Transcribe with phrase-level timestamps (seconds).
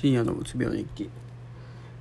[0.00, 1.10] 深夜のうつ病日記。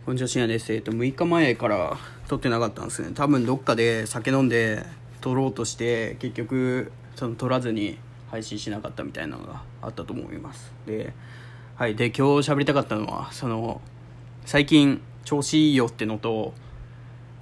[0.06, 0.72] こんにちは深夜です。
[0.72, 3.10] えっと6日前から撮ってなかったんですね。
[3.16, 4.86] 多分どっかで酒飲んで
[5.20, 7.98] 撮ろうとして結局その撮らずに
[8.30, 10.72] 配信しなかったみたいなのがあったと思います。
[10.86, 11.12] で
[11.76, 11.96] はい。
[11.96, 13.82] で今日喋りたかったのはその
[14.46, 16.54] 最近調子いいよってのと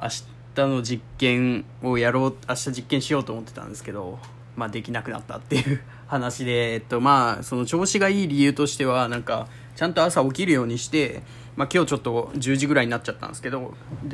[0.02, 0.08] 明
[0.56, 4.20] 日の実験をやろう明日実験しようと思ってたんですけど
[4.56, 11.22] まあできなくなったっていう話でえっとまあその調子がいい理由としてはなんかちゃんと朝起きるようにして、
[11.56, 13.74] まあ、今日ちょっと10時ぐらいになっちゃったんですけど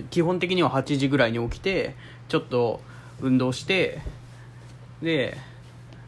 [0.10, 1.96] 基本的には8時ぐらいに起きて
[2.28, 2.82] ちょっと
[3.20, 4.02] 運動して
[5.02, 5.38] で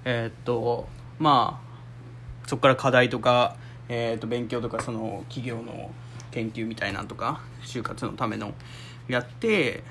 [0.06, 0.88] えー、っと
[1.20, 3.56] まあそこから課題とか、
[3.90, 5.92] えー、っと勉強とかその企業の
[6.32, 8.54] 研究みたいなんとか就活のための
[9.08, 9.84] やって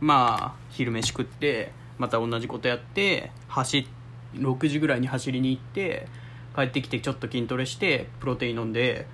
[0.00, 3.86] まあ昼飯食ってまた同じことやって走
[4.34, 6.06] 6時ぐらいに走りに行って
[6.54, 9.06] 帰ってきてちょっと筋トレしてプロテイン飲んで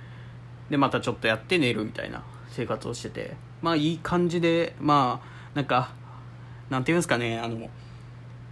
[0.71, 3.47] でまたちょっとやって寝るみたいな生活をしてて。
[3.63, 5.91] まあいい感じでまあなんか
[6.71, 7.69] なんていうんですかねあの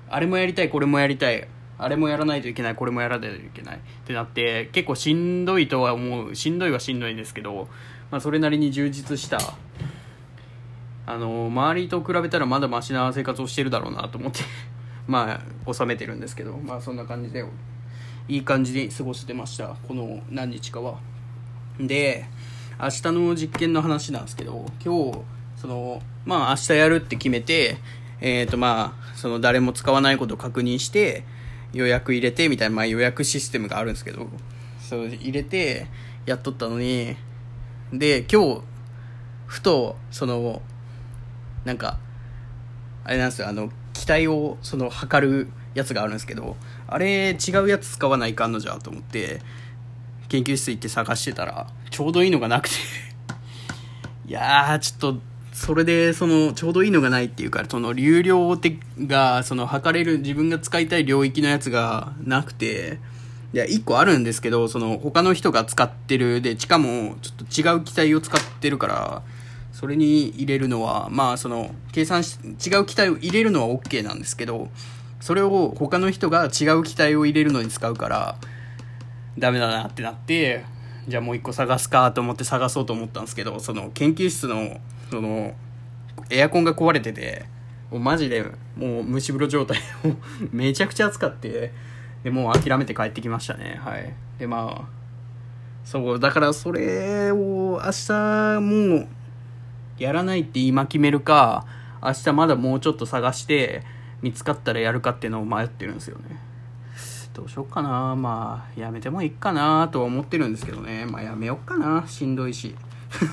[0.08, 1.46] あれもやりたいこれもやりたい
[1.76, 7.68] あれもやらないといけないこれもやらないといけないってなって結構しんどいとは思うしんどいはしんどいんですけど、
[8.10, 9.38] まあ、それなりに充実した
[11.06, 14.40] あの周りと比べたらまだマシな生活をしてるだろうなと思って
[15.06, 17.44] まあ収めてるんですけどまあそんな感じで
[18.28, 19.76] いい感じに過ごしてました。
[19.86, 20.98] この何日かは。
[21.78, 22.26] で
[22.80, 25.18] 明日の実験の話なんですけど今日
[25.56, 27.78] そのまあ明日やるって決めて
[28.20, 31.24] えっ、ー、とまあその誰も使わないことを確認して
[31.72, 34.28] 予約入れてみたいな、まあ、予約システムがあるんですけど
[34.80, 35.88] そう入れて
[36.26, 37.16] やっとったのに
[37.92, 38.60] で今日
[39.46, 40.62] ふとその
[41.64, 41.98] なんか
[43.04, 43.70] あれなんですよあの
[44.04, 49.40] 機体をその測るやつがあるんですけどあれ違うやつ使わないかんのじゃと思って
[50.28, 52.74] 研究室行って探してたらちょうどいいのがなくて。
[54.28, 55.20] いやーちょっと
[55.52, 58.58] それでそのちょうどいいのがないっていうかその流量
[59.06, 62.98] がその測れる自分が使いたい領域のやつがなくて
[63.52, 66.42] いや1個あるんですけどその他の人が使ってる。
[66.42, 69.22] でしかもちょっと違う機体を使ってるから
[69.84, 74.70] それに入れるのはまあその計算し違う機体を入れるのは OK なんですけど
[75.20, 78.38] それを他の人が違う機体を入れるのに使うから
[79.38, 80.64] ダメだなってなって
[81.06, 84.80] じゃあもう一個探すかと思って探そうと思ったんですけどその研究室の
[85.10, 85.52] その
[86.30, 87.44] エアコンが壊れてて
[87.90, 88.42] もうマジで
[88.78, 90.16] もう蒸し風呂状態を
[90.50, 91.72] めちゃくちゃ暑かって
[92.22, 93.78] でもう諦めて帰ってきましたね。
[93.84, 94.14] はい。
[94.38, 94.88] でまあ
[95.84, 99.08] そうだからそれを明日もう
[99.98, 101.66] やらないって今決めるか
[102.02, 103.82] 明日まだもうちょっと探して
[104.22, 106.38] 見つかったらやるかっていうのを迷ってるんですよね。
[107.34, 108.14] どうしよっかな。
[108.14, 111.04] まあやめてもいいかなとは思ってるんですけどね。
[111.04, 112.04] まあやめよっかな。
[112.06, 112.74] しんどいし。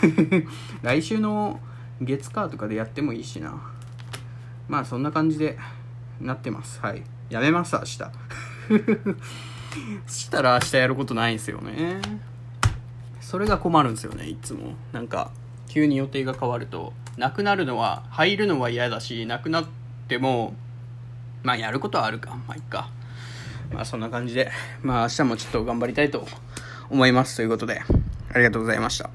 [0.82, 1.60] 来週の
[2.02, 3.62] 月火とかでやってもいいしな。
[4.68, 5.58] まあそんな感じで
[6.20, 6.80] なってます。
[6.82, 7.04] はい。
[7.30, 7.98] やめます明日。
[7.98, 8.10] そ
[10.08, 12.02] したら明日やることないんですよね。
[13.20, 14.74] それが困るんですよねいつも。
[14.92, 15.32] なんか
[15.72, 19.66] 急に予定が変わるとなくなるのは入るのは嫌だしなくなっ
[20.10, 20.54] ても
[21.44, 22.32] まあやることはあるか。
[22.46, 22.90] まあいっか。
[23.72, 24.52] まあそんな感じで。
[24.84, 26.28] まあ明日もちょっと頑張りたいと
[26.90, 27.38] 思います。
[27.38, 27.82] ということで
[28.34, 29.10] ありがとうございました。